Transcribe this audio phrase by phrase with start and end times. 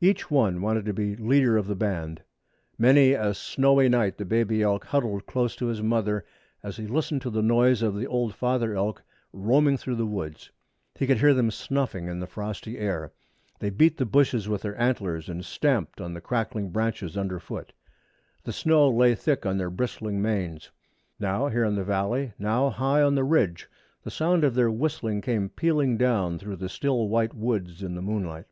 [0.00, 2.22] Each one wanted to be leader of the band.
[2.78, 6.24] Many a snowy night the baby elk huddled close to his mother
[6.62, 9.02] as he listened to the noise of the old father elk
[9.34, 10.50] roaming through the woods.
[10.94, 13.12] He could hear them snuffing the frosty air.
[13.58, 17.74] They beat the bushes with their antlers and stamped on the crackling branches underfoot.
[18.44, 20.70] The snow lay thick on their bristling manes.
[21.20, 23.68] Now here in the valley, now there high on the ridge,
[24.04, 28.00] the sound of their whistling came pealing down through the still white woods in the
[28.00, 28.46] moonlight.